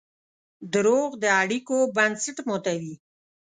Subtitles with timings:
[0.73, 2.95] دروغ د اړیکو بنسټ ماتوي.